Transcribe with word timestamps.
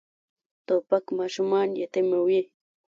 توپک 0.67 1.05
ماشومان 1.19 1.67
یتیموي. 1.81 2.41